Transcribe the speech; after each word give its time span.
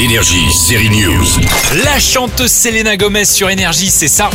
Énergie, 0.00 0.50
série 0.50 0.88
News. 0.88 1.26
La 1.84 1.98
chanteuse 1.98 2.50
Selena 2.50 2.96
Gomez 2.96 3.26
sur 3.26 3.50
Énergie, 3.50 3.90
c'est 3.90 4.08
ça. 4.08 4.30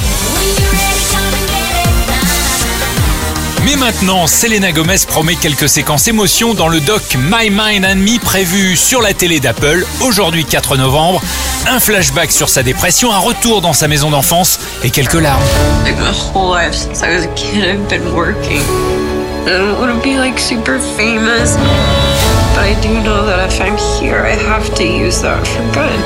Mais 3.64 3.76
maintenant, 3.76 4.28
Selena 4.28 4.72
Gomez 4.72 4.98
promet 5.08 5.34
quelques 5.34 5.68
séquences 5.68 6.08
émotions 6.08 6.54
dans 6.54 6.68
le 6.68 6.80
doc 6.82 7.02
My 7.18 7.50
Mind 7.50 7.84
and 7.84 7.96
Me 7.96 8.20
prévu 8.20 8.78
sur 8.78 9.02
la 9.02 9.16
télé 9.16 9.40
d'Apple 9.40 9.84
aujourd'hui 10.02 10.46
4 10.46 10.78
novembre. 10.78 11.20
Un 11.68 11.80
flashback 11.80 12.32
sur 12.32 12.48
sa 12.48 12.62
dépression, 12.62 13.12
un 13.12 13.18
retour 13.18 13.62
dans 13.62 13.74
sa 13.74 13.88
maison 13.88 14.12
d'enfance 14.12 14.60
et 14.84 14.92
quelques 14.92 15.16
larmes. 15.16 15.42
Like 15.84 15.98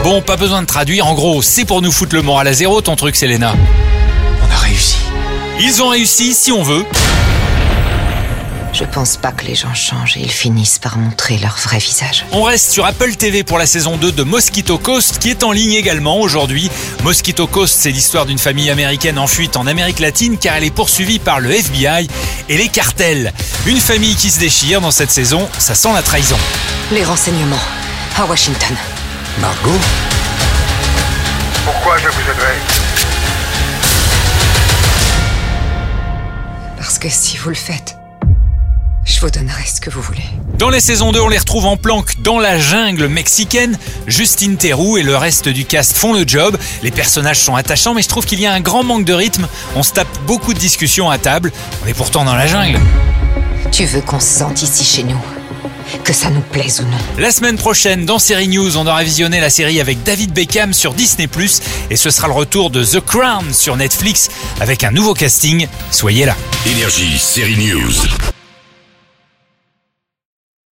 Bon, 0.03 0.21
pas 0.21 0.35
besoin 0.35 0.61
de 0.61 0.67
traduire, 0.67 1.07
en 1.07 1.13
gros, 1.13 1.41
c'est 1.41 1.63
pour 1.63 1.81
nous 1.81 1.91
foutre 1.91 2.13
le 2.15 2.21
moral 2.21 2.47
à 2.47 2.53
zéro 2.53 2.81
ton 2.81 2.97
truc 2.97 3.15
Selena. 3.15 3.53
On 4.45 4.53
a 4.53 4.57
réussi. 4.57 4.97
Ils 5.61 5.81
ont 5.81 5.87
réussi 5.87 6.33
si 6.33 6.51
on 6.51 6.61
veut. 6.61 6.85
Je 8.73 8.83
pense 8.83 9.15
pas 9.15 9.31
que 9.31 9.45
les 9.45 9.55
gens 9.55 9.73
changent 9.73 10.17
et 10.17 10.21
ils 10.21 10.31
finissent 10.31 10.79
par 10.79 10.97
montrer 10.97 11.37
leur 11.37 11.57
vrai 11.57 11.79
visage. 11.79 12.25
On 12.33 12.43
reste 12.43 12.71
sur 12.71 12.85
Apple 12.85 13.15
TV 13.15 13.43
pour 13.43 13.57
la 13.57 13.65
saison 13.65 13.97
2 13.97 14.11
de 14.11 14.23
Mosquito 14.23 14.77
Coast 14.77 15.19
qui 15.19 15.29
est 15.29 15.43
en 15.43 15.51
ligne 15.51 15.73
également 15.73 16.19
aujourd'hui. 16.19 16.69
Mosquito 17.03 17.47
Coast, 17.47 17.75
c'est 17.79 17.91
l'histoire 17.91 18.25
d'une 18.25 18.37
famille 18.37 18.69
américaine 18.69 19.17
en 19.17 19.27
fuite 19.27 19.55
en 19.57 19.65
Amérique 19.65 19.99
latine 19.99 20.37
car 20.37 20.55
elle 20.55 20.65
est 20.65 20.75
poursuivie 20.75 21.19
par 21.19 21.39
le 21.39 21.51
FBI 21.51 22.07
et 22.47 22.57
les 22.57 22.67
cartels. 22.67 23.33
Une 23.65 23.79
famille 23.79 24.15
qui 24.15 24.29
se 24.31 24.39
déchire 24.39 24.79
dans 24.79 24.89
cette 24.89 25.11
saison, 25.11 25.49
ça 25.57 25.75
sent 25.75 25.91
la 25.93 26.01
trahison. 26.01 26.37
Les 26.91 27.03
renseignements 27.03 27.59
à 28.17 28.25
Washington. 28.25 28.75
Margot 29.41 29.77
Pourquoi 31.65 31.97
je 31.97 32.07
vous 32.07 32.21
aiderai 32.21 32.53
Parce 36.77 36.97
que 36.97 37.09
si 37.09 37.35
vous 37.35 37.49
le 37.49 37.55
faites, 37.55 37.97
je 39.03 39.19
vous 39.19 39.29
donnerai 39.29 39.65
ce 39.65 39.81
que 39.81 39.89
vous 39.89 40.01
voulez. 40.01 40.23
Dans 40.57 40.69
les 40.69 40.79
saisons 40.79 41.11
2, 41.11 41.19
on 41.19 41.27
les 41.27 41.37
retrouve 41.37 41.65
en 41.65 41.75
planque 41.75 42.21
dans 42.21 42.39
la 42.39 42.57
jungle 42.57 43.07
mexicaine. 43.07 43.77
Justine 44.07 44.55
Theroux 44.55 44.97
et 44.97 45.03
le 45.03 45.17
reste 45.17 45.49
du 45.49 45.65
cast 45.65 45.97
font 45.97 46.13
le 46.13 46.23
job. 46.25 46.57
Les 46.81 46.91
personnages 46.91 47.39
sont 47.39 47.55
attachants, 47.55 47.93
mais 47.93 48.03
je 48.03 48.07
trouve 48.07 48.25
qu'il 48.25 48.39
y 48.39 48.45
a 48.45 48.53
un 48.53 48.61
grand 48.61 48.83
manque 48.83 49.05
de 49.05 49.13
rythme. 49.13 49.47
On 49.75 49.83
se 49.83 49.91
tape 49.91 50.07
beaucoup 50.25 50.53
de 50.53 50.59
discussions 50.59 51.09
à 51.09 51.17
table. 51.17 51.51
On 51.83 51.87
est 51.87 51.93
pourtant 51.93 52.23
dans 52.23 52.35
la 52.35 52.47
jungle. 52.47 52.79
Tu 53.71 53.85
veux 53.85 54.01
qu'on 54.01 54.19
se 54.19 54.39
sente 54.39 54.61
ici 54.61 54.83
chez 54.83 55.03
nous 55.03 55.19
Que 56.03 56.11
ça 56.13 56.29
nous 56.29 56.41
plaise 56.41 56.81
ou 56.81 56.83
non 56.83 56.97
La 57.17 57.31
semaine 57.31 57.57
prochaine, 57.57 58.05
dans 58.05 58.19
Série 58.19 58.47
News, 58.47 58.77
on 58.77 58.87
aura 58.87 59.03
visionné 59.03 59.39
la 59.39 59.49
série 59.49 59.79
avec 59.79 60.03
David 60.03 60.33
Beckham 60.33 60.73
sur 60.73 60.93
Disney+, 60.93 61.27
et 61.89 61.95
ce 61.95 62.09
sera 62.09 62.27
le 62.27 62.33
retour 62.33 62.69
de 62.71 62.83
The 62.83 62.99
Crown 62.99 63.53
sur 63.53 63.77
Netflix 63.77 64.29
avec 64.59 64.83
un 64.83 64.91
nouveau 64.91 65.13
casting. 65.13 65.67
Soyez 65.91 66.25
là. 66.25 66.35
Énergie, 66.65 67.17
série 67.17 67.57
News. 67.57 68.38